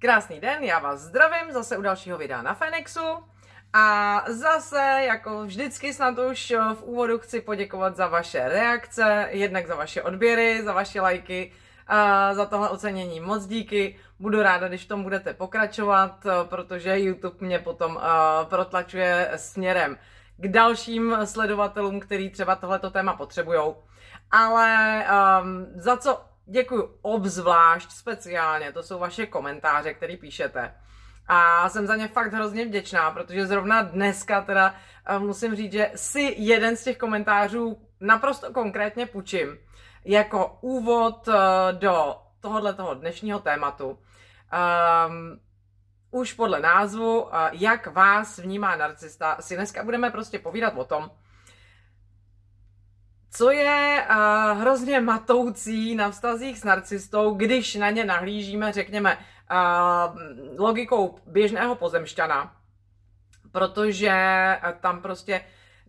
[0.00, 3.24] Krásný den, já vás zdravím zase u dalšího videa na Fenixu.
[3.72, 9.74] A zase, jako vždycky snad už v úvodu chci poděkovat za vaše reakce, jednak za
[9.74, 11.52] vaše odběry, za vaše lajky,
[11.86, 13.98] a za tohle ocenění moc díky.
[14.20, 18.00] Budu ráda, když v tom budete pokračovat, protože YouTube mě potom
[18.44, 19.98] protlačuje směrem
[20.36, 23.76] k dalším sledovatelům, který třeba tohleto téma potřebujou.
[24.30, 25.04] Ale
[25.42, 30.74] um, za co děkuji obzvlášť speciálně, to jsou vaše komentáře, které píšete.
[31.28, 34.74] A jsem za ně fakt hrozně vděčná, protože zrovna dneska teda
[35.10, 39.58] uh, musím říct, že si jeden z těch komentářů naprosto konkrétně půjčím
[40.04, 41.34] jako úvod uh,
[41.72, 43.88] do tohohle toho dnešního tématu.
[43.88, 45.40] Um,
[46.10, 51.10] už podle názvu, uh, jak vás vnímá narcista, si dneska budeme prostě povídat o tom,
[53.38, 60.18] co je uh, hrozně matoucí na vztazích s narcistou, když na ně nahlížíme, řekněme, uh,
[60.58, 62.56] logikou běžného pozemšťana,
[63.52, 64.16] protože
[64.80, 65.40] tam prostě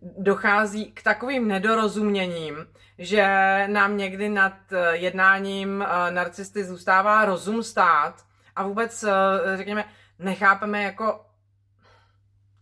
[0.02, 2.66] dochází k takovým nedorozuměním,
[2.98, 3.26] že
[3.66, 4.56] nám někdy nad
[4.92, 8.14] jednáním narcisty zůstává rozum stát
[8.56, 9.04] a vůbec,
[9.56, 9.84] řekněme,
[10.18, 11.26] nechápeme jako,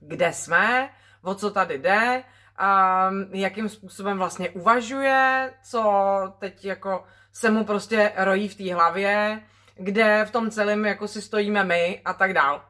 [0.01, 0.91] kde jsme,
[1.23, 2.25] o co tady jde,
[2.59, 5.83] um, jakým způsobem vlastně uvažuje, co
[6.39, 9.43] teď jako se mu prostě rojí v té hlavě,
[9.75, 12.65] kde v tom celém jako si stojíme my a tak dál.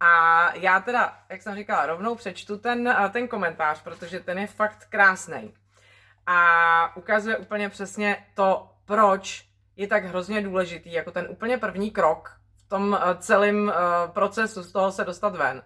[0.00, 4.86] A já teda, jak jsem říkala, rovnou přečtu ten, ten komentář, protože ten je fakt
[4.88, 5.54] krásný.
[6.26, 9.44] A ukazuje úplně přesně to, proč
[9.76, 13.72] je tak hrozně důležitý, jako ten úplně první krok v tom celém
[14.06, 15.62] procesu z toho se dostat ven,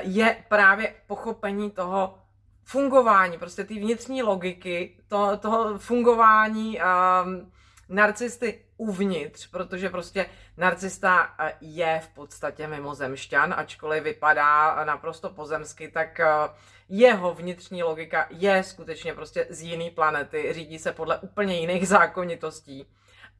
[0.00, 2.18] je právě pochopení toho,
[2.68, 7.52] fungování, prostě ty vnitřní logiky, to, toho fungování um,
[7.88, 16.20] narcisty uvnitř, protože prostě narcista eh, je v podstatě mimozemšťan, ačkoliv vypadá naprosto pozemsky, tak
[16.20, 16.26] eh,
[16.88, 22.86] jeho vnitřní logika je skutečně prostě z jiné planety, řídí se podle úplně jiných zákonitostí.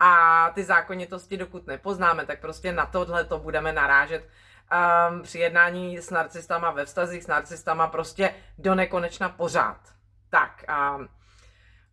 [0.01, 4.29] A ty zákonitosti, dokud nepoznáme, tak prostě na tohle to budeme narážet
[4.73, 9.81] um, při jednání s narcistama, ve vztazích s narcistama prostě do nekonečna pořád.
[10.31, 10.65] Tak,
[10.97, 11.09] um,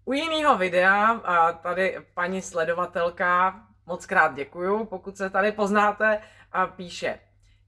[0.05, 6.21] u jiného videa, a tady paní sledovatelka, moc krát děkuju, pokud se tady poznáte,
[6.51, 7.19] a píše,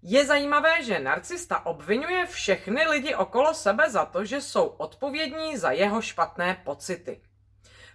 [0.01, 5.71] je zajímavé, že narcista obvinuje všechny lidi okolo sebe za to, že jsou odpovědní za
[5.71, 7.21] jeho špatné pocity.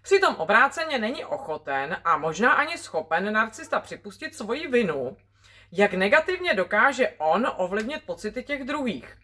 [0.02, 5.16] Přitom obráceně není ochoten a možná ani schopen narcista připustit svoji vinu
[5.72, 9.16] jak negativně dokáže on ovlivnit pocity těch druhých.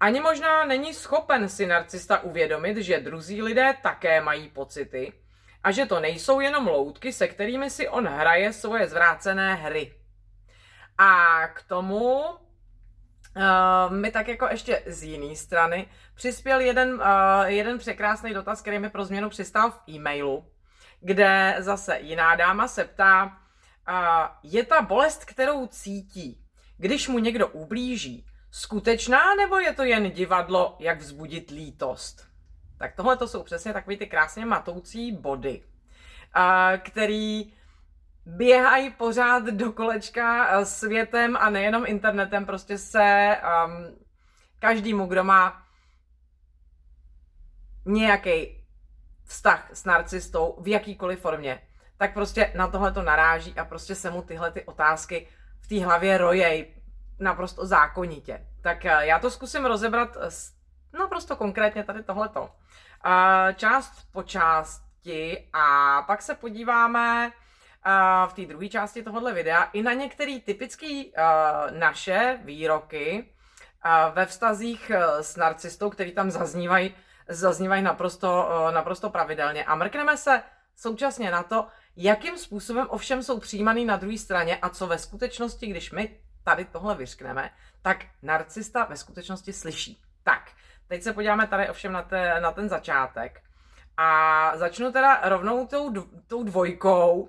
[0.00, 5.12] Ani možná není schopen si narcista uvědomit, že druzí lidé také mají pocity
[5.64, 9.94] a že to nejsou jenom loutky, se kterými si on hraje svoje zvrácené hry.
[10.98, 12.32] A k tomu uh,
[13.88, 17.02] mi tak jako ještě z jiné strany přispěl jeden, uh,
[17.44, 20.44] jeden překrásný dotaz, který mi pro změnu přistál v e-mailu,
[21.00, 23.43] kde zase jiná dáma se ptá,
[23.86, 26.44] a je ta bolest, kterou cítí,
[26.76, 32.26] když mu někdo ublíží, skutečná nebo je to jen divadlo, jak vzbudit lítost?
[32.78, 35.62] Tak tohle to jsou přesně takové ty krásně matoucí body,
[36.32, 37.52] a, který
[38.26, 43.36] běhají pořád do kolečka světem a nejenom internetem, prostě se
[43.66, 43.98] um,
[44.58, 45.62] každému, kdo má
[47.84, 48.64] nějaký
[49.24, 51.62] vztah s narcistou v jakýkoliv formě,
[52.04, 55.28] tak prostě na tohle to naráží a prostě se mu tyhle ty otázky
[55.60, 56.74] v té hlavě rojej
[57.20, 58.46] naprosto zákonitě.
[58.62, 60.16] Tak eh, já to zkusím rozebrat
[60.98, 62.50] naprosto konkrétně tady tohleto.
[63.56, 67.32] Část po části a pak se podíváme
[68.26, 71.22] v té druhé části tohohle videa i na některé typické eh,
[71.70, 73.32] naše výroky
[74.12, 76.94] ve vztazích eh, s narcistou, který tam zaznívají,
[77.28, 79.64] zaznívají naprosto, naprosto pravidelně.
[79.64, 80.42] A mrkneme se
[80.76, 85.66] současně na to, jakým způsobem ovšem jsou přijímaný na druhé straně a co ve skutečnosti,
[85.66, 87.50] když my tady tohle vyřkneme,
[87.82, 90.02] tak narcista ve skutečnosti slyší.
[90.22, 90.50] Tak,
[90.88, 93.42] teď se podíváme tady ovšem na, te, na ten začátek.
[93.96, 95.92] A začnu teda rovnou tou,
[96.26, 97.28] tou dvojkou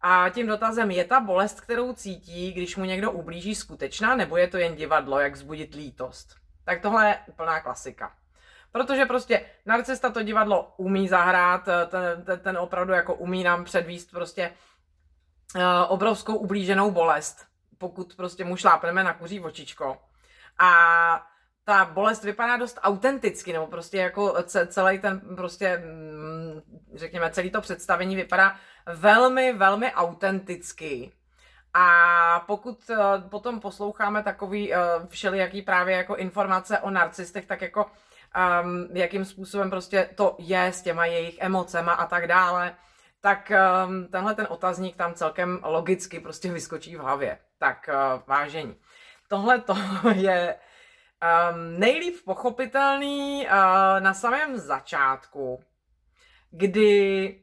[0.00, 4.48] a tím dotazem, je ta bolest, kterou cítí, když mu někdo ublíží, skutečná, nebo je
[4.48, 6.36] to jen divadlo, jak zbudit lítost?
[6.64, 8.12] Tak tohle je úplná klasika.
[8.74, 13.64] Protože prostě narcista to divadlo umí zahrát, eh, ten, ten, ten opravdu jako umí nám
[13.64, 14.50] předvíst prostě
[15.56, 17.46] uh, obrovskou ublíženou bolest,
[17.78, 19.98] pokud prostě mu šlápneme na kuří očičko.
[20.58, 20.70] A
[21.64, 24.34] ta bolest vypadá dost autenticky, nebo prostě jako
[24.66, 26.60] celý ten prostě, mm,
[26.94, 28.56] řekněme, celý to představení vypadá
[28.86, 31.12] velmi, velmi autenticky.
[31.74, 34.72] A pokud uh, potom posloucháme takový
[35.08, 37.86] všelijaký právě jako informace o narcistech, tak jako
[38.34, 42.76] um, jakým způsobem prostě to je s těma jejich emocema a tak dále,
[43.20, 43.52] tak
[43.86, 47.38] um, tenhle ten otazník tam celkem logicky prostě vyskočí v hlavě.
[47.58, 48.76] Tak uh, vážení.
[49.28, 49.76] Tohle to
[50.14, 53.52] je um, nejlíp pochopitelný uh,
[54.00, 55.64] na samém začátku,
[56.50, 57.40] kdy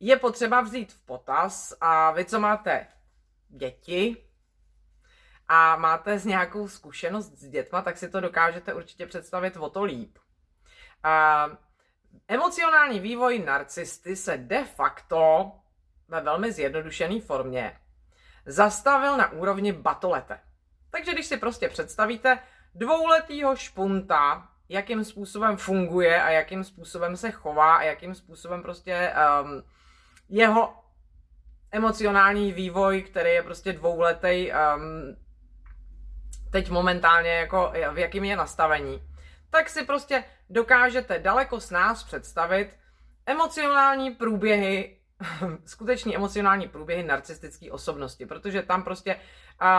[0.00, 2.86] je potřeba vzít v potaz a vy, co máte
[3.48, 4.27] děti
[5.48, 9.84] a máte z nějakou zkušenost s dětma, tak si to dokážete určitě představit o to
[9.84, 10.18] líp.
[11.04, 11.56] Uh,
[12.28, 15.52] emocionální vývoj narcisty se de facto
[16.08, 17.80] ve velmi zjednodušené formě
[18.46, 20.40] zastavil na úrovni batolete.
[20.90, 22.38] Takže když si prostě představíte
[22.74, 29.12] dvouletýho špunta, jakým způsobem funguje a jakým způsobem se chová a jakým způsobem prostě
[29.42, 29.62] um,
[30.28, 30.74] jeho
[31.70, 35.16] emocionální vývoj, který je prostě dvouletý, um,
[36.50, 39.02] teď momentálně jako v jakým je nastavení,
[39.50, 42.76] tak si prostě dokážete daleko s nás představit
[43.26, 44.98] emocionální průběhy
[45.64, 49.16] skutečný emocionální průběhy narcistické osobnosti, protože tam prostě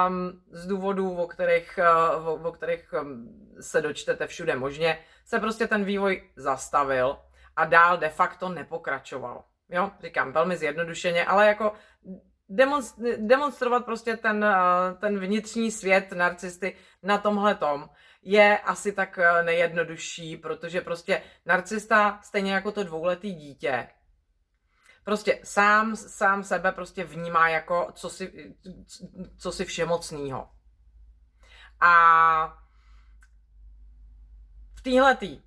[0.07, 1.79] um, z důvodů, o kterých,
[2.17, 3.29] uh, o, o kterých um,
[3.61, 7.17] se dočtete všude možně, se prostě ten vývoj zastavil
[7.55, 9.43] a dál de facto nepokračoval.
[9.69, 11.73] Jo, říkám velmi zjednodušeně, ale jako
[13.17, 17.89] demonstrovat prostě ten, uh, ten vnitřní svět narcisty na tomhle tom
[18.21, 23.87] je asi tak uh, nejjednodušší, protože prostě narcista, stejně jako to dvouletý dítě,
[25.03, 28.55] prostě sám, sám sebe prostě vnímá jako co si,
[29.37, 30.49] co si všemocnýho.
[31.81, 32.57] A
[34.75, 35.41] v téhletý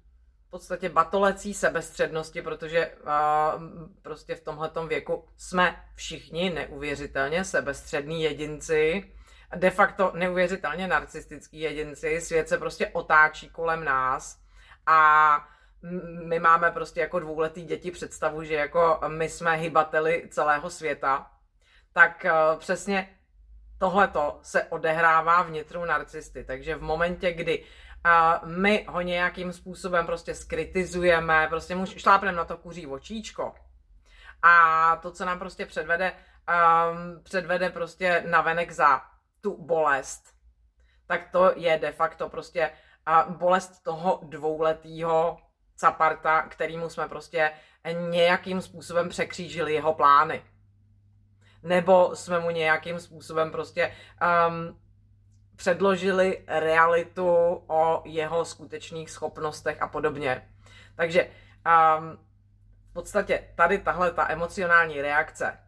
[0.53, 3.63] podstatě batolecí sebestřednosti, protože uh,
[4.03, 9.13] prostě v tomhletom věku jsme všichni neuvěřitelně sebestřední jedinci,
[9.57, 14.39] de facto neuvěřitelně narcistický jedinci, svět se prostě otáčí kolem nás
[14.87, 15.49] a
[16.25, 21.31] my máme prostě jako dvouletý děti představu, že jako my jsme hybateli celého světa,
[21.93, 23.09] tak eh, přesně
[23.79, 26.45] tohleto se odehrává vnitru narcisty.
[26.45, 27.65] Takže v momentě, kdy
[28.07, 33.55] uh, my ho nějakým způsobem prostě skritizujeme, prostě mu šlápneme na to kuří očíčko
[34.43, 39.03] a to, co nám prostě předvede, um, předvede prostě navenek za
[39.41, 40.25] tu bolest,
[41.07, 42.71] tak to je de facto prostě
[43.09, 45.39] uh, bolest toho dvouletého
[45.77, 47.53] Caparta, kterýmu jsme prostě
[48.11, 50.43] nějakým způsobem překřížili jeho plány.
[51.63, 53.95] Nebo jsme mu nějakým způsobem prostě
[54.49, 54.82] um,
[55.63, 57.29] předložili realitu
[57.67, 60.49] o jeho skutečných schopnostech a podobně.
[60.95, 62.19] Takže um,
[62.91, 65.59] v podstatě tady tahle ta emocionální reakce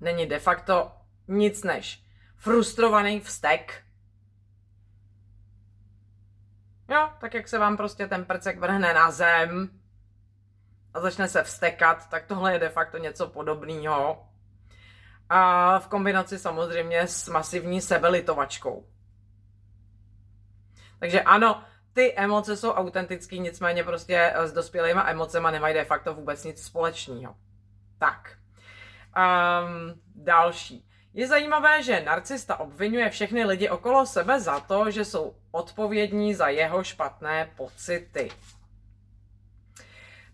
[0.00, 0.92] není de facto
[1.28, 2.04] nic než
[2.36, 3.82] frustrovaný vztek,
[6.88, 9.70] Jo, tak jak se vám prostě ten prcek vrhne na zem
[10.94, 14.28] a začne se vstekat, tak tohle je de facto něco podobného.
[15.28, 18.86] A v kombinaci samozřejmě s masivní sebelitovačkou.
[20.98, 26.44] Takže ano, ty emoce jsou autentické, nicméně prostě s dospělými emocema nemají de facto vůbec
[26.44, 27.34] nic společného.
[27.98, 28.38] Tak.
[29.16, 30.88] Um, další.
[31.14, 36.48] Je zajímavé, že narcista obvinuje všechny lidi okolo sebe za to, že jsou odpovědní za
[36.48, 38.30] jeho špatné pocity.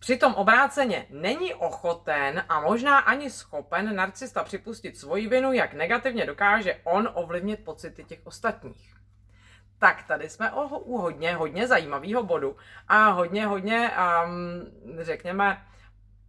[0.03, 6.81] Přitom obráceně není ochoten a možná ani schopen narcista připustit svoji vinu, jak negativně dokáže
[6.85, 8.97] on ovlivnit pocity těch ostatních.
[9.79, 12.57] Tak tady jsme u hodně, hodně zajímavého bodu
[12.89, 15.67] a hodně, hodně, um, řekněme,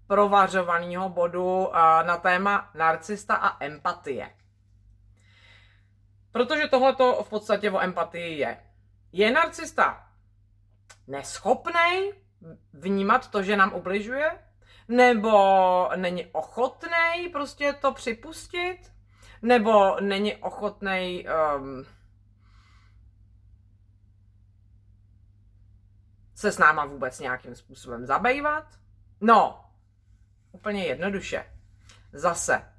[0.08, 4.30] provařovaného bodu uh, na téma narcista a empatie.
[6.32, 8.58] Protože tohle to v podstatě o empatii je.
[9.12, 10.08] Je narcista
[11.08, 12.23] neschopný
[12.74, 14.40] vnímat to, že nám ubližuje?
[14.88, 18.94] Nebo není ochotný prostě to připustit?
[19.42, 21.26] Nebo není ochotný
[21.58, 21.86] um,
[26.36, 28.80] se s náma vůbec nějakým způsobem zabývat?
[29.22, 29.66] No,
[30.52, 31.46] úplně jednoduše.
[32.14, 32.74] Zase,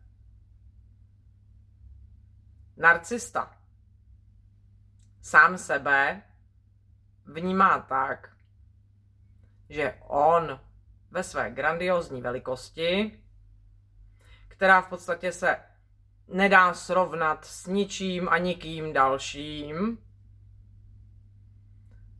[2.76, 3.56] narcista
[5.22, 6.22] sám sebe
[7.26, 8.33] vnímá tak,
[9.68, 10.60] že on
[11.10, 13.20] ve své grandiozní velikosti,
[14.48, 15.56] která v podstatě se
[16.28, 19.98] nedá srovnat s ničím a nikým dalším,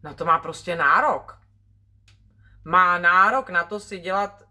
[0.03, 1.41] na to má prostě nárok.
[2.65, 4.45] Má nárok na to si dělat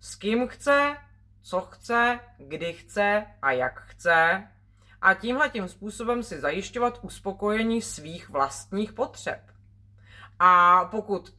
[0.00, 0.96] s kým chce,
[1.42, 4.48] co chce, kdy chce a jak chce
[5.00, 9.40] a tímhle tím způsobem si zajišťovat uspokojení svých vlastních potřeb.
[10.38, 11.35] A pokud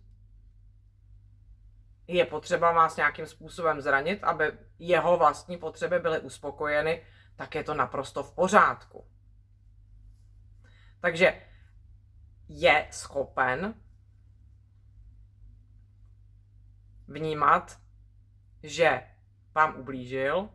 [2.08, 7.74] je potřeba vás nějakým způsobem zranit, aby jeho vlastní potřeby byly uspokojeny, tak je to
[7.74, 9.08] naprosto v pořádku.
[11.00, 11.42] Takže
[12.50, 13.74] je schopen
[17.08, 17.78] vnímat,
[18.64, 19.04] že
[19.56, 20.50] vám ublížil.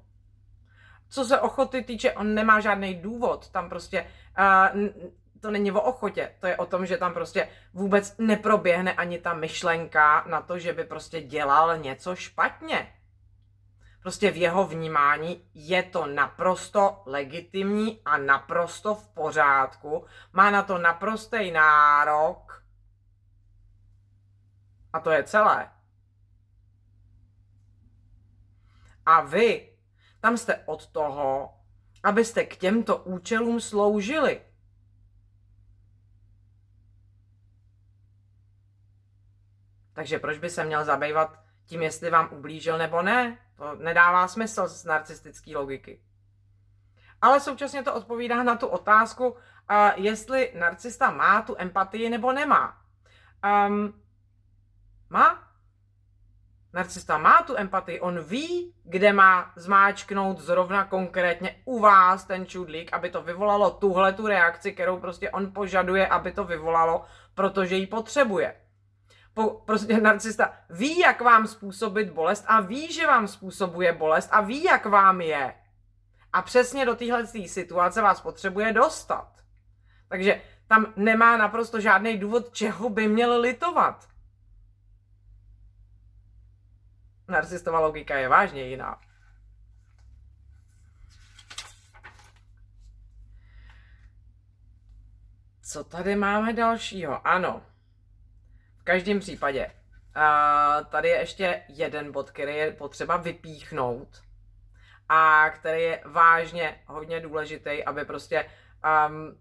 [1.08, 4.06] Co se ochoty týče, on nemá žádný důvod, tam prostě
[4.74, 4.80] uh,
[5.42, 9.34] to není o ochotě, to je o tom, že tam prostě vůbec neproběhne ani ta
[9.34, 12.92] myšlenka na to, že by prostě dělal něco špatně.
[14.00, 20.06] Prostě v jeho vnímání je to naprosto legitimní a naprosto v pořádku.
[20.32, 22.64] Má na to naprostý nárok.
[24.92, 25.70] A to je celé.
[29.06, 29.72] A vy
[30.20, 31.54] tam jste od toho,
[32.02, 34.40] abyste k těmto účelům sloužili.
[39.92, 43.38] Takže proč by se měl zabývat tím, jestli vám ublížil nebo ne?
[43.56, 46.02] To nedává smysl z narcistické logiky.
[47.20, 49.36] Ale současně to odpovídá na tu otázku,
[49.94, 52.76] jestli narcista má tu empatii nebo nemá.
[53.66, 54.02] Um,
[55.10, 55.48] má?
[56.72, 62.92] Narcista má tu empatii, on ví, kde má zmáčknout zrovna konkrétně u vás ten čudlík,
[62.92, 67.86] aby to vyvolalo tuhle tu reakci, kterou prostě on požaduje, aby to vyvolalo, protože ji
[67.86, 68.61] potřebuje
[69.34, 74.40] po, prostě narcista ví, jak vám způsobit bolest a ví, že vám způsobuje bolest a
[74.40, 75.54] ví, jak vám je.
[76.32, 79.44] A přesně do téhle situace vás potřebuje dostat.
[80.08, 84.08] Takže tam nemá naprosto žádný důvod, čeho by měl litovat.
[87.28, 89.00] Narcistová logika je vážně jiná.
[95.62, 97.26] Co tady máme dalšího?
[97.26, 97.62] Ano,
[98.82, 104.22] v každém případě, uh, tady je ještě jeden bod, který je potřeba vypíchnout
[105.08, 108.50] a který je vážně hodně důležitý, aby prostě
[109.08, 109.38] um,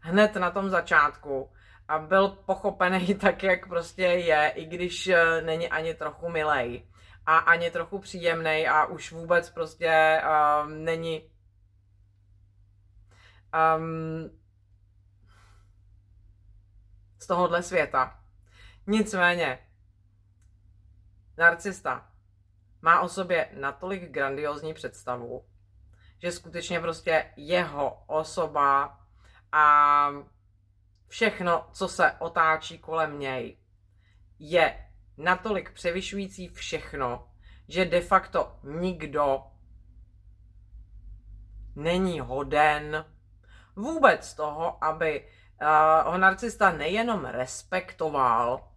[0.00, 1.52] hned na tom začátku
[1.88, 5.14] a byl pochopený tak, jak prostě je, i když uh,
[5.46, 6.86] není ani trochu milej
[7.26, 10.22] a ani trochu příjemný a už vůbec prostě
[10.64, 11.30] um, není
[13.76, 14.30] um,
[17.18, 18.21] z tohohle světa.
[18.86, 19.58] Nicméně,
[21.38, 22.10] narcista
[22.82, 25.44] má o sobě natolik grandiozní představu,
[26.18, 29.00] že skutečně prostě jeho osoba
[29.52, 30.08] a
[31.08, 33.58] všechno, co se otáčí kolem něj,
[34.38, 37.28] je natolik převyšující všechno,
[37.68, 39.42] že de facto nikdo
[41.76, 43.04] není hoden
[43.76, 45.28] vůbec toho, aby
[45.62, 48.71] uh, ho narcista nejenom respektoval,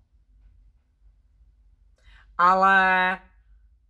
[2.38, 3.20] ale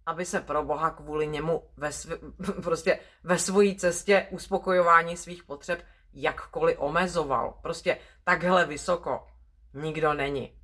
[0.05, 5.83] aby se pro Boha kvůli němu ve, sv- prostě ve svojí cestě uspokojování svých potřeb
[6.13, 7.53] jakkoliv omezoval.
[7.61, 9.27] Prostě takhle vysoko
[9.73, 10.59] nikdo není.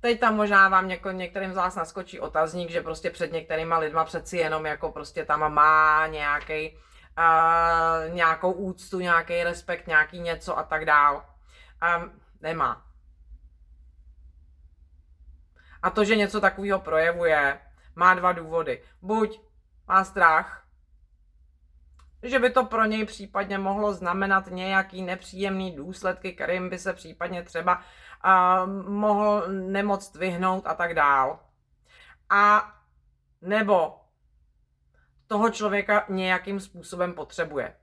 [0.00, 4.04] Teď tam možná vám něko, některým z vás naskočí otazník, že prostě před některýma lidma
[4.04, 6.76] přeci jenom jako prostě tam má nějaký
[7.18, 11.24] uh, nějakou úctu, nějaký respekt, nějaký něco a tak dál.
[11.96, 12.83] Um, nemá.
[15.84, 17.60] A to, že něco takového projevuje,
[17.94, 18.82] má dva důvody.
[19.02, 19.40] Buď
[19.88, 20.66] má strach,
[22.22, 27.42] že by to pro něj případně mohlo znamenat nějaký nepříjemný důsledky, kterým by se případně
[27.42, 31.40] třeba uh, mohl nemoc vyhnout a tak dál.
[32.30, 32.74] A
[33.42, 34.00] nebo
[35.26, 37.76] toho člověka nějakým způsobem potřebuje.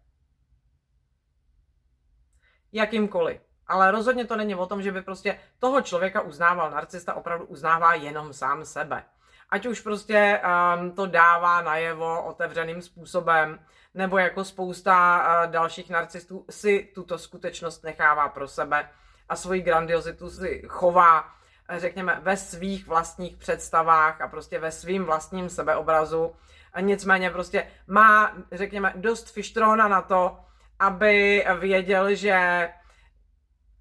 [2.72, 6.72] Jakýmkoliv ale rozhodně to není o tom, že by prostě toho člověka uznával.
[6.72, 9.04] Narcista opravdu uznává jenom sám sebe.
[9.50, 13.60] Ať už prostě um, to dává najevo otevřeným způsobem,
[13.94, 18.90] nebo jako spousta uh, dalších narcistů si tuto skutečnost nechává pro sebe
[19.30, 21.26] a svoji grandiozitu si chová,
[21.70, 26.36] řekněme, ve svých vlastních představách a prostě ve svým vlastním sebeobrazu.
[26.74, 30.40] A nicméně prostě má, řekněme, dost fištrona na to,
[30.80, 32.70] aby věděl, že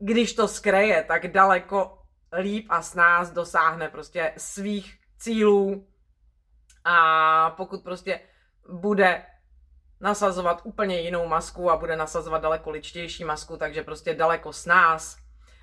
[0.01, 1.99] když to skreje, tak daleko
[2.39, 5.87] líp a s nás dosáhne prostě svých cílů
[6.85, 8.21] a pokud prostě
[8.69, 9.23] bude
[10.01, 15.17] nasazovat úplně jinou masku a bude nasazovat daleko ličtější masku, takže prostě daleko s nás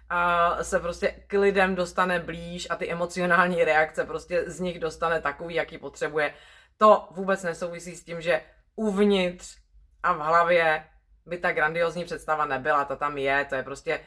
[0.10, 5.22] a se prostě k lidem dostane blíž a ty emocionální reakce prostě z nich dostane
[5.22, 6.34] takový, jaký potřebuje.
[6.78, 8.42] To vůbec nesouvisí s tím, že
[8.76, 9.58] uvnitř
[10.04, 10.88] a v hlavě
[11.26, 14.00] by ta grandiozní představa nebyla, ta tam je, to je prostě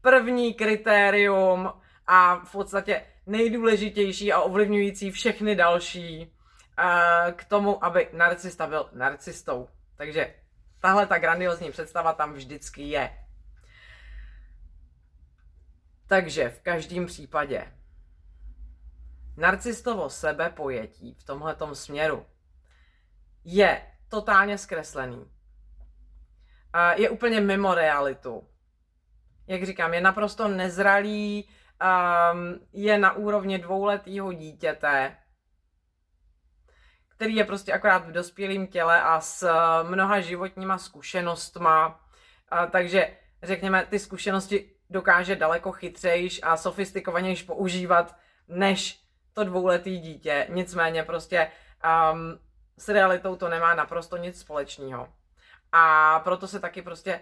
[0.00, 1.72] první kritérium
[2.06, 9.68] a v podstatě nejdůležitější a ovlivňující všechny další uh, k tomu, aby narcista byl narcistou.
[9.96, 10.34] Takže
[10.80, 13.26] tahle ta grandiozní představa tam vždycky je.
[16.06, 17.72] Takže v každém případě
[19.36, 22.26] narcistovo sebepojetí v tomhletom směru
[23.44, 25.30] je totálně zkreslený.
[26.94, 28.48] Je úplně mimo realitu.
[29.46, 31.48] Jak říkám, je naprosto nezralý,
[32.72, 35.16] je na úrovni dvouletého dítěte,
[37.08, 39.48] který je prostě akorát v dospělém těle a s
[39.82, 42.00] mnoha životníma zkušenostma.
[42.70, 48.16] Takže řekněme, ty zkušenosti dokáže daleko chytřejš a sofistikovanějš používat
[48.48, 49.00] než
[49.32, 50.46] to dvouletý dítě.
[50.50, 51.50] Nicméně prostě
[52.12, 52.38] um,
[52.78, 55.08] s realitou to nemá naprosto nic společného.
[55.72, 57.20] A proto se taky prostě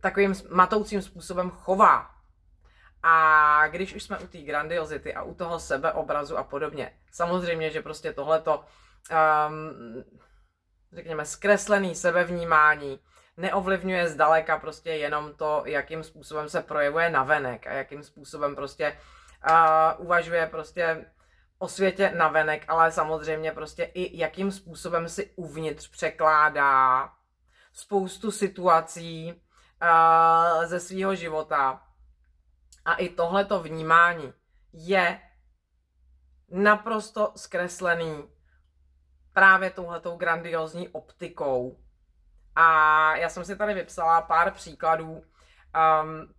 [0.00, 2.10] takovým matoucím způsobem chová.
[3.02, 7.82] A když už jsme u té grandiozity a u toho sebeobrazu a podobně, samozřejmě, že
[7.82, 8.64] prostě tohleto,
[9.48, 10.04] um,
[10.92, 13.00] řekněme, zkreslený sebevnímání
[13.36, 18.98] neovlivňuje zdaleka prostě jenom to, jakým způsobem se projevuje navenek a jakým způsobem prostě
[19.48, 21.04] uh, uvažuje prostě
[21.58, 27.08] o světě navenek, ale samozřejmě prostě i jakým způsobem si uvnitř překládá
[27.72, 29.42] spoustu situací
[30.64, 31.82] ze svého života.
[32.84, 34.32] A i tohleto vnímání
[34.72, 35.20] je
[36.50, 38.28] naprosto zkreslený
[39.32, 41.78] právě touhletou grandiozní optikou.
[42.54, 46.34] A já jsem si tady vypsala pár příkladů um,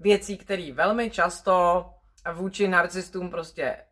[0.00, 1.84] věcí, které velmi často
[2.32, 3.86] vůči narcistům prostě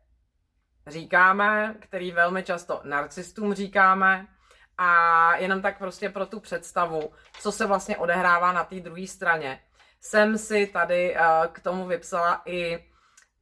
[0.87, 4.27] říkáme, který velmi často narcistům říkáme
[4.83, 9.59] a jenom tak prostě pro tu představu, co se vlastně odehrává na té druhé straně,
[10.01, 12.85] jsem si tady uh, k tomu vypsala i,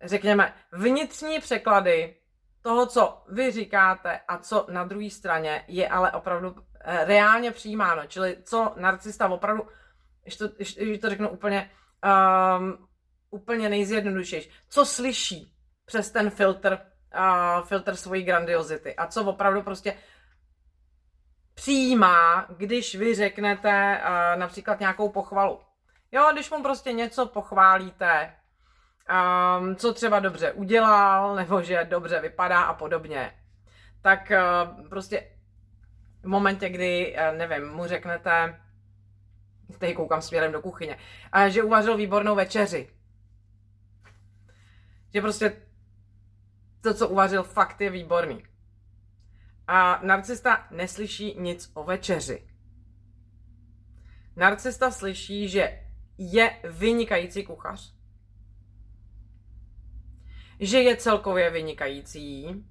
[0.04, 2.15] řekněme, vnitřní překlady
[2.62, 8.06] toho, co vy říkáte a co na druhé straně je ale opravdu uh, reálně přijímáno.
[8.08, 9.67] Čili co narcista opravdu,
[10.23, 10.49] když to,
[11.02, 11.71] to řeknu úplně,
[12.60, 12.88] um,
[13.30, 15.54] úplně nejzjednodušejší, co slyší
[15.86, 16.78] přes ten filtr
[17.17, 19.97] uh, filtr svojí grandiozity a co opravdu prostě
[21.60, 25.60] přijímá, když vy řeknete uh, například nějakou pochvalu.
[26.12, 28.34] Jo, když mu prostě něco pochválíte,
[29.60, 33.32] um, co třeba dobře udělal, nebo že dobře vypadá a podobně,
[34.02, 35.32] tak uh, prostě
[36.24, 38.62] v momentě, kdy, uh, nevím, mu řeknete,
[39.78, 40.98] teď koukám směrem do kuchyně,
[41.36, 42.89] uh, že uvařil výbornou večeři.
[45.13, 45.62] Že prostě
[46.82, 48.43] to, co uvařil, fakt je výborný.
[49.71, 52.47] A narcista neslyší nic o večeři.
[54.36, 55.84] Narcista slyší, že
[56.17, 57.93] je vynikající kuchař,
[60.60, 62.65] že je celkově vynikající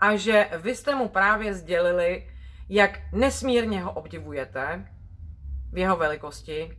[0.00, 2.30] a že vy jste mu právě sdělili,
[2.68, 4.92] jak nesmírně ho obdivujete
[5.72, 6.78] v jeho velikosti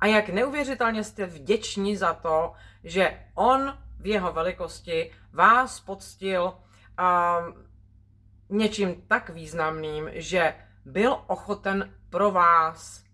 [0.00, 2.52] a jak neuvěřitelně jste vděční za to,
[2.84, 6.54] že on v jeho velikosti vás poctil
[8.56, 13.04] něčím tak významným, že byl ochoten pro vás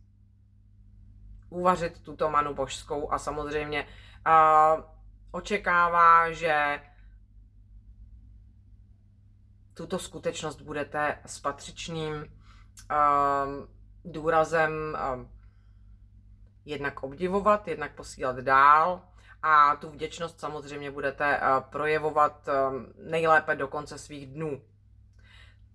[1.51, 3.87] uvařit tuto manu božskou a samozřejmě
[4.27, 4.85] uh,
[5.31, 6.81] očekává, že
[9.75, 12.27] tuto skutečnost budete s patřičným uh,
[14.05, 15.27] důrazem uh,
[16.64, 19.03] jednak obdivovat, jednak posílat dál
[19.42, 24.62] a tu vděčnost samozřejmě budete uh, projevovat uh, nejlépe do konce svých dnů.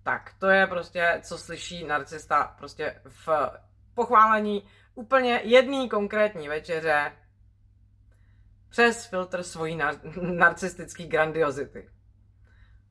[0.02, 3.28] Tak, to je prostě, co slyší narcista prostě v
[3.94, 7.12] pochválení úplně jedné konkrétní večeře
[8.68, 11.90] přes filtr svojí nar- narcistické grandiozity.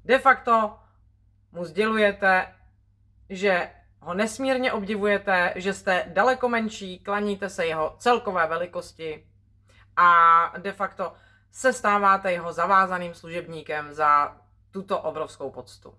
[0.05, 0.79] De facto
[1.51, 2.55] mu sdělujete,
[3.29, 9.27] že ho nesmírně obdivujete, že jste daleko menší, klaníte se jeho celkové velikosti
[9.95, 11.13] a de facto
[11.51, 14.37] se stáváte jeho zavázaným služebníkem za
[14.71, 15.97] tuto obrovskou poctu.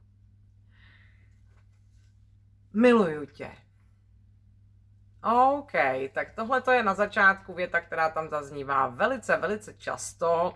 [2.74, 3.50] Miluju tě.
[5.22, 5.72] OK,
[6.12, 10.50] tak tohle to je na začátku věta, která tam zaznívá velice, velice často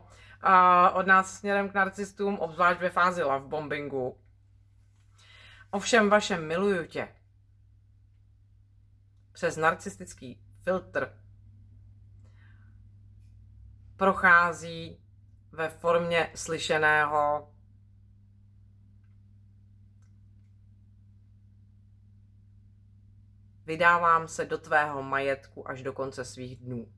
[0.44, 4.18] uh, od nás směrem k narcistům, obzvlášť ve fázi love bombingu.
[5.70, 7.09] Ovšem vaše miluju tě
[9.33, 11.12] přes narcistický filtr
[13.96, 15.00] prochází
[15.52, 17.52] ve formě slyšeného
[23.66, 26.92] vydávám se do tvého majetku až do konce svých dnů.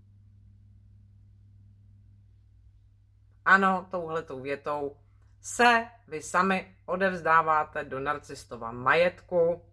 [3.45, 4.97] Ano, touhletou větou
[5.41, 9.65] se vy sami odevzdáváte do narcistova majetku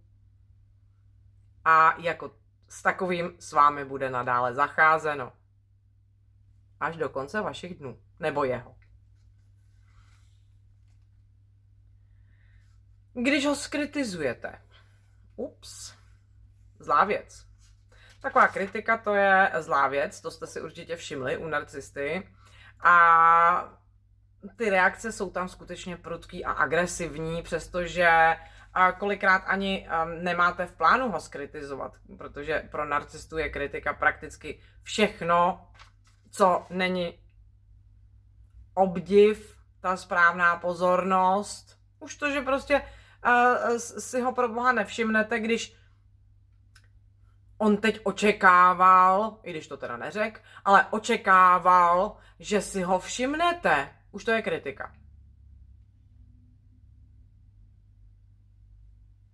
[1.65, 2.31] a jako
[2.69, 5.33] s takovým s vámi bude nadále zacházeno.
[6.79, 7.99] Až do konce vašich dnů.
[8.19, 8.75] Nebo jeho.
[13.13, 14.61] Když ho skritizujete.
[15.35, 16.04] Ups.
[16.85, 17.45] Zlá věc.
[18.21, 22.29] Taková kritika to je zlá věc, to jste si určitě všimli u narcisty.
[22.83, 23.73] A
[24.55, 28.35] ty reakce jsou tam skutečně prudký a agresivní, přestože
[28.97, 35.67] kolikrát ani um, nemáte v plánu ho skritizovat, protože pro narcistu je kritika prakticky všechno,
[36.31, 37.19] co není
[38.73, 41.79] obdiv, ta správná pozornost.
[41.99, 45.75] Už to, že prostě uh, si ho pro boha nevšimnete, když
[47.65, 53.89] on teď očekával, i když to teda neřek, ale očekával, že si ho všimnete.
[54.11, 54.91] Už to je kritika.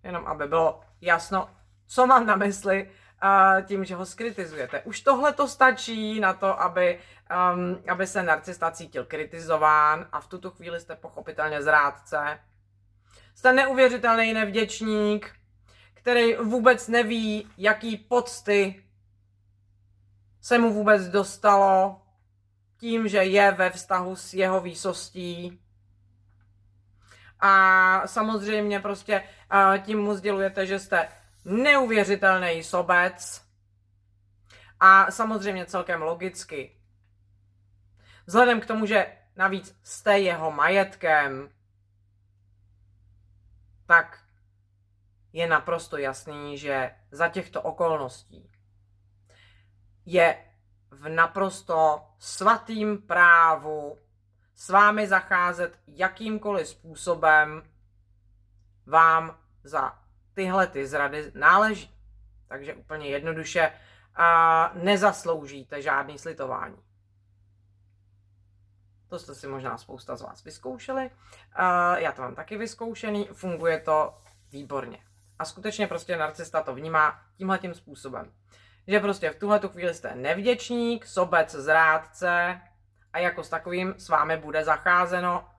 [0.03, 1.49] Jenom aby bylo jasno,
[1.87, 4.81] co mám na mysli uh, tím, že ho skritizujete.
[4.81, 6.99] Už tohle to stačí na to, aby,
[7.53, 12.39] um, aby se narcista cítil kritizován a v tuto chvíli jste pochopitelně zrádce.
[13.35, 15.40] Jste neuvěřitelný nevděčník,
[16.01, 18.83] který vůbec neví, jaký pocty
[20.41, 22.01] se mu vůbec dostalo
[22.77, 25.61] tím, že je ve vztahu s jeho výsostí.
[27.39, 29.23] A samozřejmě prostě
[29.85, 31.09] tím mu sdělujete, že jste
[31.45, 33.41] neuvěřitelný sobec.
[34.79, 36.77] A samozřejmě celkem logicky.
[38.25, 41.49] Vzhledem k tomu, že navíc jste jeho majetkem,
[43.85, 44.19] tak
[45.33, 48.51] je naprosto jasný, že za těchto okolností
[50.05, 50.45] je
[50.91, 53.97] v naprosto svatým právu
[54.55, 57.63] s vámi zacházet jakýmkoliv způsobem
[58.85, 59.99] vám za
[60.33, 61.95] tyhle ty zrady náleží.
[62.47, 63.71] Takže úplně jednoduše
[64.15, 66.77] a nezasloužíte žádný slitování.
[69.07, 71.11] To jste si možná spousta z vás vyzkoušeli.
[71.97, 74.17] Já to mám taky vyzkoušený, funguje to
[74.51, 75.10] výborně.
[75.41, 78.31] A skutečně prostě narcista to vnímá tímhle tím způsobem.
[78.87, 82.61] Že prostě v tuhle chvíli jste nevděčník, sobec, zrádce
[83.13, 85.49] a jako s takovým s vámi bude zacházeno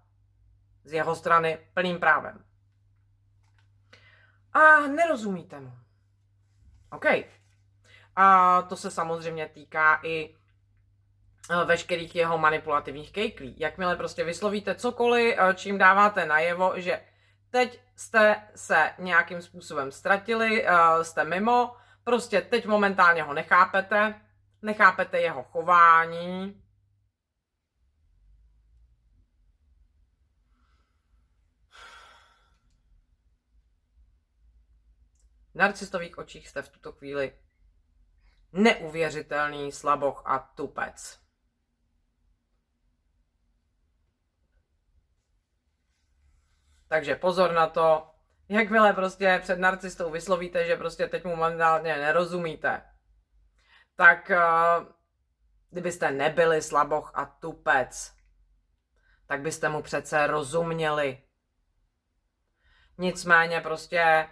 [0.84, 2.44] z jeho strany plným právem.
[4.52, 5.72] A nerozumíte mu.
[6.92, 7.06] OK.
[8.16, 10.34] A to se samozřejmě týká i
[11.50, 13.54] eh, veškerých jeho manipulativních kejklí.
[13.58, 17.00] Jakmile prostě vyslovíte cokoliv, eh, čím dáváte najevo, že
[17.52, 24.20] teď jste se nějakým způsobem ztratili, uh, jste mimo, prostě teď momentálně ho nechápete,
[24.62, 26.62] nechápete jeho chování,
[35.52, 37.32] V narcistových očích jste v tuto chvíli
[38.52, 41.21] neuvěřitelný slaboch a tupec.
[46.92, 48.10] Takže pozor na to,
[48.48, 52.82] jakmile prostě před narcistou vyslovíte, že prostě teď mu momentálně nerozumíte,
[53.96, 54.86] tak uh,
[55.70, 58.16] kdybyste nebyli slaboch a tupec,
[59.26, 61.22] tak byste mu přece rozuměli.
[62.98, 64.28] Nicméně prostě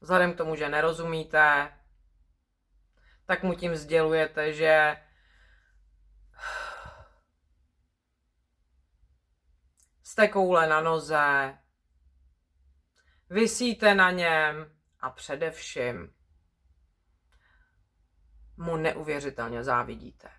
[0.00, 1.72] vzhledem k tomu, že nerozumíte,
[3.26, 4.96] tak mu tím sdělujete, že
[10.12, 11.58] jste koule na noze,
[13.30, 16.14] vysíte na něm a především
[18.56, 20.30] mu neuvěřitelně závidíte.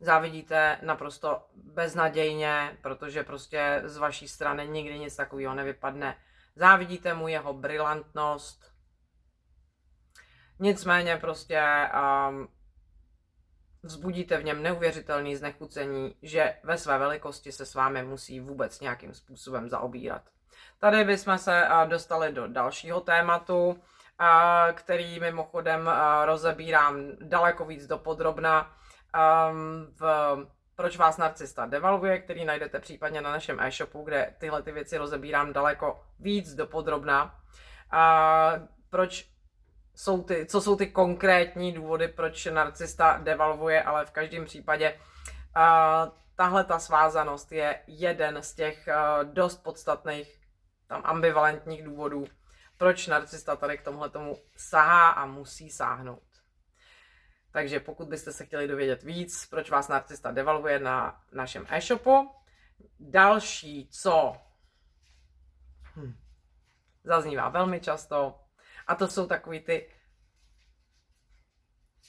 [0.00, 6.22] Závidíte naprosto beznadějně, protože prostě z vaší strany nikdy nic takového nevypadne.
[6.54, 8.72] Závidíte mu jeho brilantnost.
[10.58, 11.62] Nicméně prostě
[12.28, 12.55] um,
[13.86, 19.14] vzbudíte v něm neuvěřitelný znechucení, že ve své velikosti se s vámi musí vůbec nějakým
[19.14, 20.22] způsobem zaobírat.
[20.78, 23.82] Tady bychom se dostali do dalšího tématu,
[24.72, 25.90] který mimochodem
[26.24, 28.76] rozebírám daleko víc dopodrobna
[30.00, 30.36] v
[30.76, 35.52] Proč vás narcista devalvuje, který najdete případně na našem e-shopu, kde tyhle ty věci rozebírám
[35.52, 37.40] daleko víc dopodrobna.
[38.90, 39.28] Proč
[39.96, 46.12] jsou ty, co jsou ty konkrétní důvody, proč narcista devalvuje, ale v každém případě uh,
[46.34, 50.40] tahle ta svázanost je jeden z těch uh, dost podstatných
[50.86, 52.26] tam ambivalentních důvodů,
[52.78, 56.22] proč narcista tady k tomuhle tomu sahá a musí sáhnout.
[57.50, 62.30] Takže pokud byste se chtěli dovědět víc, proč vás narcista devalvuje na našem e-shopu,
[63.00, 64.36] další, co
[65.96, 66.14] hm,
[67.04, 68.45] zaznívá velmi často,
[68.86, 69.90] a to jsou takový ty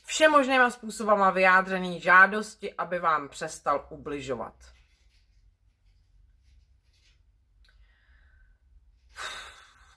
[0.06, 4.54] všemožnýma způsobama vyjádřený žádosti, aby vám přestal ubližovat.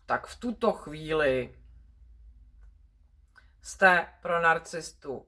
[0.06, 1.58] Tak v tuto chvíli
[3.62, 5.26] jste pro narcistu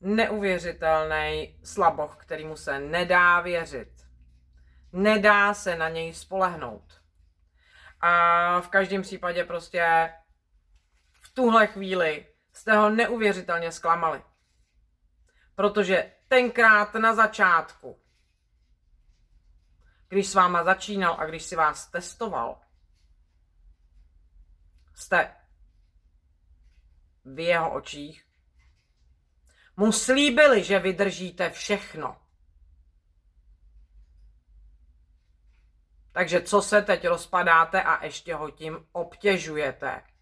[0.00, 4.06] neuvěřitelný slaboch, kterýmu se nedá věřit.
[4.92, 7.02] Nedá se na něj spolehnout.
[8.00, 10.12] A v každém případě prostě
[11.34, 14.22] tuhle chvíli jste ho neuvěřitelně zklamali.
[15.54, 18.00] Protože tenkrát na začátku,
[20.08, 22.60] když s váma začínal a když si vás testoval,
[24.94, 25.36] jste
[27.24, 28.26] v jeho očích
[29.76, 32.20] mu slíbili, že vydržíte všechno.
[36.12, 40.13] Takže co se teď rozpadáte a ještě ho tím obtěžujete?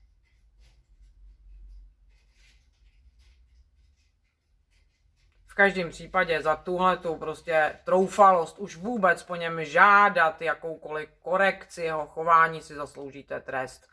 [5.53, 11.83] V každém případě za tuhle tu prostě troufalost už vůbec po něm žádat jakoukoliv korekci
[11.83, 13.89] jeho chování si zasloužíte trest.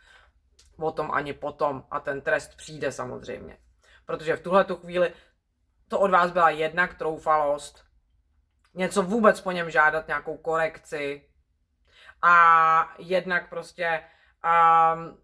[0.78, 1.84] O tom ani potom.
[1.92, 3.58] A ten trest přijde samozřejmě.
[4.06, 5.14] Protože v tuhle tu chvíli
[5.88, 7.86] to od vás byla jednak troufalost,
[8.74, 11.30] něco vůbec po něm žádat, nějakou korekci
[12.22, 14.04] a jednak prostě
[14.44, 15.18] um,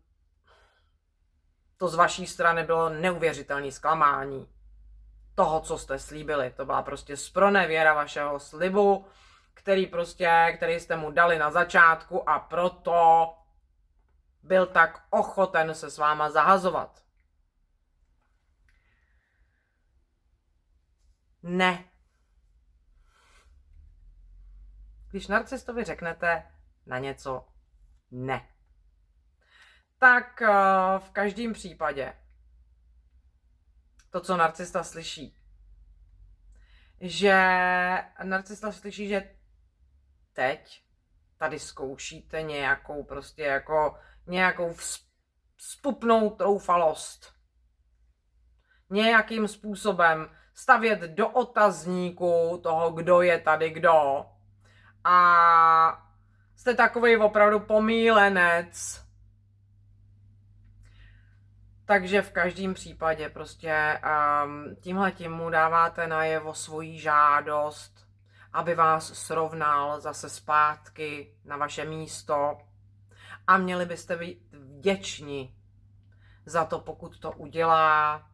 [1.77, 4.54] to z vaší strany bylo neuvěřitelné zklamání
[5.35, 6.51] toho, co jste slíbili.
[6.51, 9.05] To byla prostě spronevěra vašeho slibu,
[9.53, 13.33] který prostě, který jste mu dali na začátku a proto
[14.43, 17.05] byl tak ochoten se s váma zahazovat.
[21.43, 21.85] Ne.
[25.11, 26.51] Když narcistovi řeknete
[26.85, 27.47] na něco
[28.11, 28.49] ne,
[29.99, 30.49] tak eh,
[30.99, 32.13] v každém případě
[34.15, 35.37] to, co narcista slyší.
[37.01, 37.37] Že
[38.23, 39.35] narcista slyší, že
[40.33, 40.83] teď
[41.37, 44.73] tady zkoušíte nějakou prostě jako nějakou
[45.55, 47.33] vzpupnou troufalost.
[48.89, 54.25] Nějakým způsobem stavět do otazníku toho, kdo je tady kdo.
[55.03, 56.07] A
[56.55, 59.04] jste takový opravdu pomílenec,
[61.85, 64.01] takže v každém případě prostě
[64.45, 68.07] um, tímhle tím mu dáváte najevo svoji žádost,
[68.53, 72.57] aby vás srovnal zase zpátky na vaše místo.
[73.47, 75.55] A měli byste být vděční
[76.45, 78.29] za to, pokud to udělá.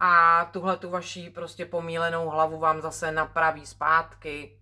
[0.00, 4.58] A tuhle tu vaší prostě pomílenou hlavu vám zase napraví zpátky.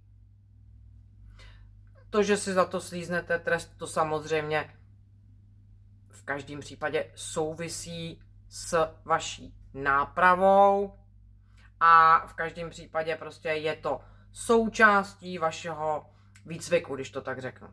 [2.11, 4.75] To, že si za to slíznete trest, to samozřejmě
[6.11, 10.99] v každém případě souvisí s vaší nápravou
[11.81, 14.01] a v každém případě prostě je to
[14.33, 16.11] součástí vašeho
[16.47, 17.69] výcviku, když to tak řeknu.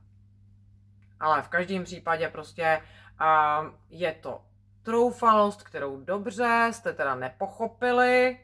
[1.19, 2.81] Ale v každém případě prostě
[3.21, 4.45] uh, je to
[4.83, 8.39] troufalost, kterou dobře jste teda nepochopili,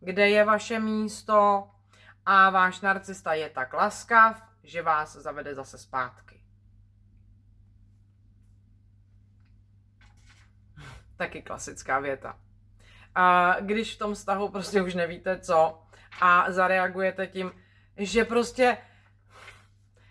[0.00, 1.70] kde je vaše místo
[2.26, 6.31] a váš narcista je tak laskav, že vás zavede zase zpátky.
[11.22, 12.38] Taky klasická věta.
[13.14, 15.82] A když v tom vztahu prostě už nevíte co
[16.20, 17.52] a zareagujete tím,
[17.96, 18.78] že prostě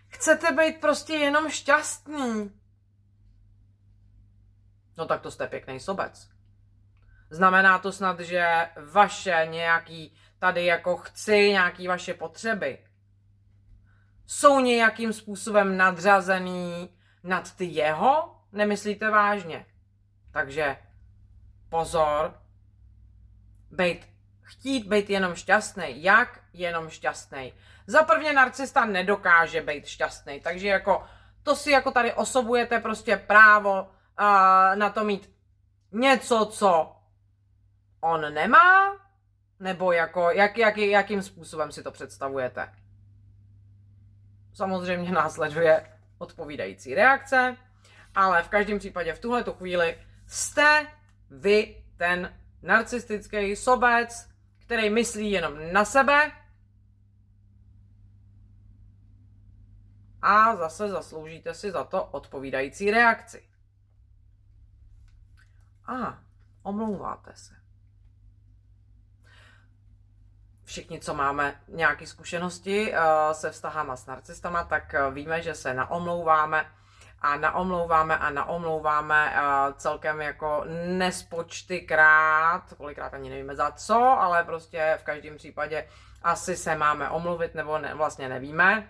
[0.08, 2.52] chcete být prostě jenom šťastný.
[4.98, 6.30] No tak to jste pěkný sobec.
[7.30, 12.78] Znamená to snad, že vaše nějaký tady jako chci, nějaký vaše potřeby
[14.26, 16.90] jsou nějakým způsobem nadřazený
[17.24, 18.36] nad ty jeho?
[18.52, 19.66] Nemyslíte vážně?
[20.32, 20.78] Takže
[21.72, 22.34] pozor,
[23.72, 24.08] být,
[24.42, 26.04] chtít být jenom šťastný.
[26.04, 27.54] Jak jenom šťastný?
[27.88, 31.04] Za prvně narcista nedokáže být šťastný, takže jako
[31.44, 34.26] to si jako tady osobujete prostě právo uh,
[34.76, 35.32] na to mít
[35.92, 36.96] něco, co
[38.02, 38.98] on nemá,
[39.60, 42.74] nebo jako, jak, jak, jakým způsobem si to představujete.
[44.54, 47.58] Samozřejmě následuje odpovídající reakce,
[48.16, 50.88] ale v každém případě v tuhle chvíli jste
[51.32, 56.32] vy ten narcistický sobec, který myslí jenom na sebe
[60.22, 63.50] a zase zasloužíte si za to odpovídající reakci.
[65.88, 66.20] A
[66.64, 67.54] omlouváte se.
[70.64, 72.98] Všichni, co máme nějaké zkušenosti uh,
[73.32, 76.72] se vztahama s narcistama, tak uh, víme, že se naomlouváme
[77.22, 84.98] a naomlouváme a naomlouváme uh, celkem jako nespočtykrát, kolikrát ani nevíme za co, ale prostě
[85.02, 85.88] v každém případě
[86.22, 88.90] asi se máme omluvit nebo ne, vlastně nevíme.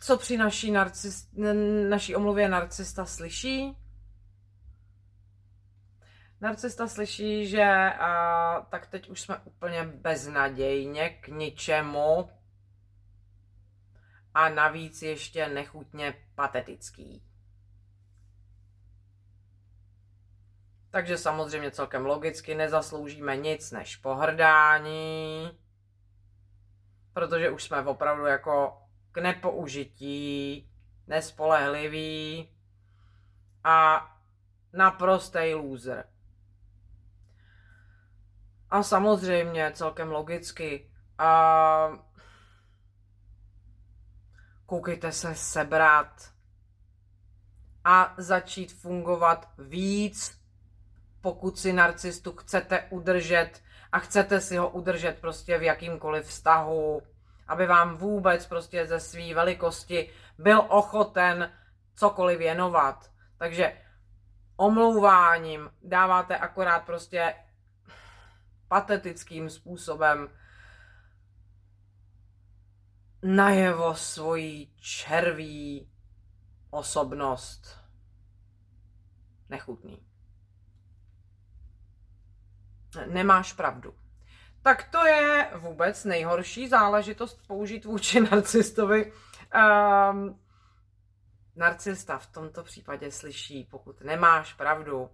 [0.00, 1.28] Co při naší, narcist,
[1.88, 3.76] naší omluvě narcista slyší?
[6.40, 7.64] Narcista slyší, že
[7.98, 12.30] a, tak teď už jsme úplně beznadějně k ničemu
[14.36, 17.22] a navíc ještě nechutně patetický.
[20.90, 25.50] Takže samozřejmě celkem logicky nezasloužíme nic než pohrdání,
[27.12, 30.70] protože už jsme opravdu jako k nepoužití,
[31.06, 32.50] nespolehlivý
[33.64, 34.06] a
[34.72, 36.08] naprostý loser.
[38.70, 40.90] A samozřejmě celkem logicky.
[41.18, 42.05] A
[44.66, 46.32] koukejte se sebrat
[47.84, 50.40] a začít fungovat víc,
[51.20, 57.02] pokud si narcistu chcete udržet a chcete si ho udržet prostě v jakýmkoliv vztahu,
[57.48, 61.52] aby vám vůbec prostě ze své velikosti byl ochoten
[61.94, 63.10] cokoliv věnovat.
[63.38, 63.82] Takže
[64.56, 67.34] omlouváním dáváte akorát prostě
[68.68, 70.28] patetickým způsobem
[73.26, 75.90] najevo svoji červí
[76.70, 77.78] osobnost.
[79.48, 80.06] Nechutný.
[83.06, 83.94] Nemáš pravdu.
[84.62, 89.12] Tak to je vůbec nejhorší záležitost použít vůči narcistovi.
[90.12, 90.40] Um,
[91.56, 95.10] narcista v tomto případě slyší, pokud nemáš pravdu,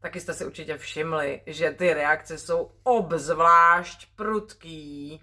[0.00, 5.22] taky jste si určitě všimli, že ty reakce jsou obzvlášť prudký,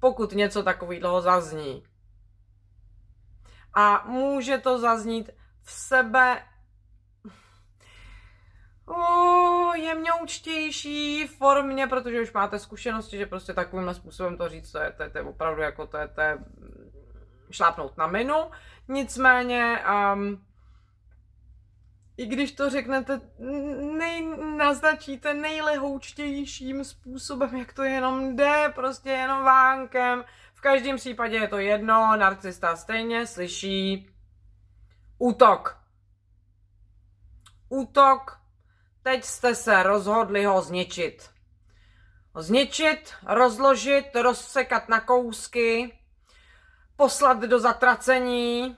[0.00, 1.84] pokud něco takového zazní.
[3.74, 5.30] A může to zaznít
[5.62, 6.42] v sebe
[8.86, 14.92] o jemňoučtější formě, protože už máte zkušenosti, že prostě takovým způsobem to říct, to je,
[14.92, 16.38] to je, to je opravdu jako to je, to je
[17.50, 18.50] šlápnout na minu.
[18.88, 19.78] Nicméně
[20.14, 20.47] um,
[22.18, 23.20] i když to řeknete,
[23.98, 24.26] nej,
[24.56, 30.24] naznačíte nejlehoučtějším způsobem, jak to jenom jde, prostě jenom vánkem.
[30.54, 34.10] V každém případě je to jedno, narcista stejně slyší
[35.18, 35.78] útok.
[37.68, 38.40] Útok,
[39.02, 41.30] teď jste se rozhodli ho zničit.
[42.36, 45.98] Zničit, rozložit, rozsekat na kousky,
[46.96, 48.76] poslat do zatracení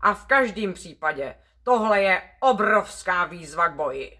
[0.00, 4.18] a v každém případě Tohle je obrovská výzva k boji.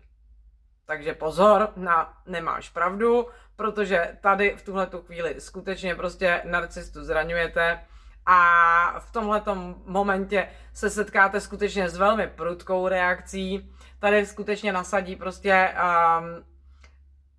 [0.86, 3.26] Takže pozor na nemáš pravdu,
[3.56, 7.84] protože tady v tuhle chvíli skutečně prostě narcistu zraňujete
[8.26, 9.42] a v tomhle
[9.84, 13.74] momentě se setkáte skutečně s velmi prudkou reakcí.
[13.98, 16.44] Tady skutečně nasadí prostě um,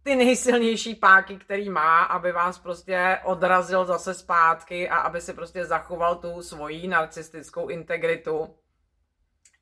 [0.03, 5.65] ty nejsilnější páky, který má, aby vás prostě odrazil zase zpátky a aby si prostě
[5.65, 8.55] zachoval tu svoji narcistickou integritu.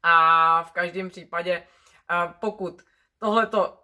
[0.04, 1.63] A v každém případě,
[2.39, 2.82] pokud
[3.20, 3.80] tohleto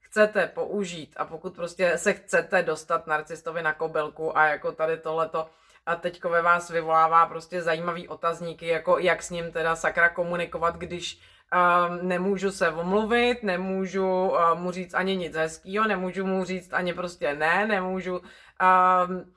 [0.00, 5.50] chcete použít a pokud prostě se chcete dostat narcistovi na kobelku a jako tady tohleto
[5.86, 10.76] a teďko ve vás vyvolává prostě zajímavý otazníky, jako jak s ním teda sakra komunikovat,
[10.76, 11.20] když
[11.52, 16.94] um, nemůžu se omluvit, nemůžu uh, mu říct ani nic hezkýho, nemůžu mu říct ani
[16.94, 19.32] prostě ne, nemůžu um,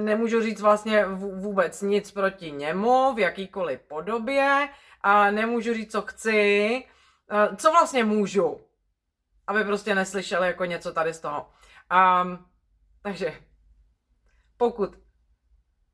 [0.00, 1.04] nemůžu říct vlastně
[1.34, 4.68] vůbec nic proti němu v jakýkoliv podobě
[5.02, 6.84] a nemůžu říct, co chci,
[7.56, 8.60] co vlastně můžu,
[9.46, 11.50] aby prostě neslyšeli jako něco tady z toho.
[12.22, 12.46] Um,
[13.02, 13.34] takže
[14.56, 14.96] pokud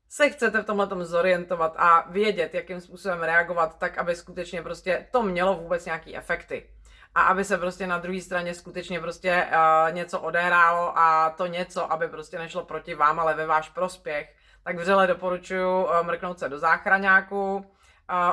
[0.09, 5.07] se chcete v tomhle tom zorientovat a vědět, jakým způsobem reagovat, tak aby skutečně prostě
[5.11, 6.69] to mělo vůbec nějaký efekty.
[7.15, 11.91] A aby se prostě na druhé straně skutečně prostě uh, něco odehrálo a to něco,
[11.91, 16.49] aby prostě nešlo proti vám, ale ve váš prospěch, tak vřele doporučuji uh, mrknout se
[16.49, 17.71] do záchraňáku,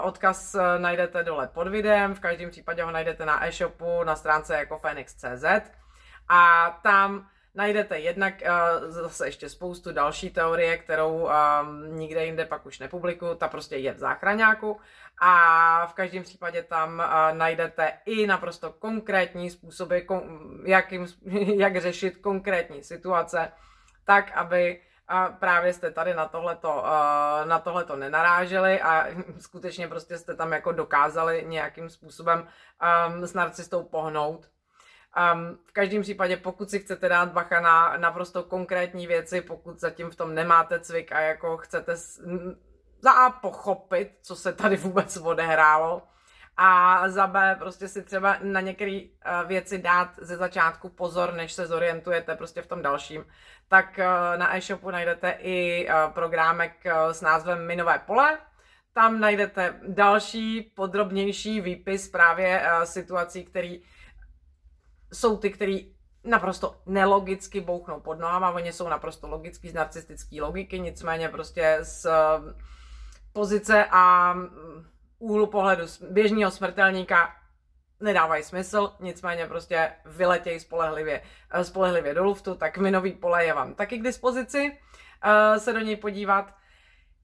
[0.03, 4.57] Odkaz eh, najdete dole pod videem, v každém případě ho najdete na e-shopu na stránce
[4.57, 5.45] jako Phoenix.cz
[6.29, 11.31] a tam najdete jednak uh, zase ještě spoustu další teorie, kterou um,
[11.99, 14.81] nikde jinde pak už nepublikuju, ta prostě je v záchraňáku.
[15.21, 20.23] A v každém případě tam uh, najdete i naprosto konkrétní způsoby, kon,
[20.65, 21.07] jakým,
[21.57, 23.53] jak řešit konkrétní situace,
[24.05, 29.07] tak, aby a právě jste tady na tohleto, uh, na tohleto nenaráželi a
[29.39, 32.39] skutečně prostě jste tam jako dokázali nějakým způsobem
[33.09, 34.51] um, s narcistou pohnout.
[35.35, 40.11] Um, v každém případě, pokud si chcete dát bacha na naprosto konkrétní věci, pokud zatím
[40.11, 41.97] v tom nemáte cvik a jako chcete
[43.01, 46.03] za A pochopit, co se tady vůbec odehrálo,
[46.57, 51.53] a za B prostě si třeba na některé uh, věci dát ze začátku pozor, než
[51.53, 53.25] se zorientujete prostě v tom dalším,
[53.69, 58.39] tak uh, na e-shopu najdete i uh, programek s názvem Minové pole.
[58.93, 63.77] Tam najdete další podrobnější výpis právě situací, které
[65.13, 65.77] jsou ty, které
[66.25, 72.07] naprosto nelogicky bouchnou pod nohama, oni jsou naprosto logický z narcistické logiky, nicméně prostě z
[73.33, 74.35] pozice a
[75.19, 77.37] úhlu pohledu běžného smrtelníka
[78.01, 83.75] nedávají smysl, nicméně prostě vyletějí spolehlivě, eh, spolehlivě do luftu, tak minový pole je vám
[83.75, 84.79] taky k dispozici
[85.25, 86.55] uh, se do něj podívat.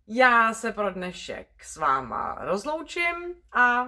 [0.08, 3.86] Já se pro dnešek s váma rozloučím a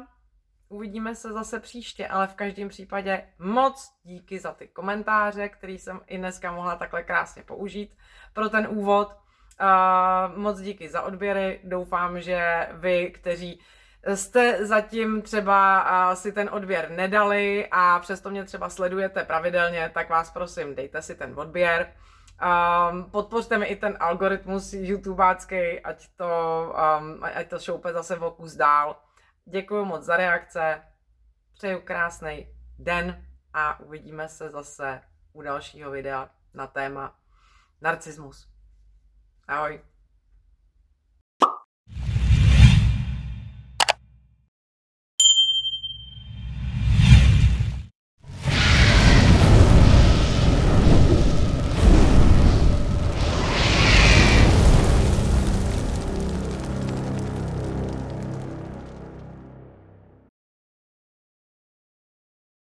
[0.68, 6.00] uvidíme se zase příště, ale v každém případě moc díky za ty komentáře, který jsem
[6.06, 7.96] i dneska mohla takhle krásně použít
[8.32, 9.08] pro ten úvod.
[9.60, 13.60] Uh, moc díky za odběry, doufám, že vy, kteří
[14.14, 20.30] jste zatím třeba si ten odběr nedali a přesto mě třeba sledujete pravidelně, tak vás
[20.30, 21.92] prosím, dejte si ten odběr.
[22.90, 26.28] Um, podpořte mi i ten algoritmus YouTubeácký, ať to,
[26.98, 28.96] um, ať to šoupe zase v kus dál.
[29.44, 30.82] Děkuji moc za reakce,
[31.54, 32.48] přeju krásný
[32.78, 35.02] den a uvidíme se zase
[35.32, 37.16] u dalšího videa na téma
[37.80, 38.48] narcismus.
[39.48, 39.93] Ahoj.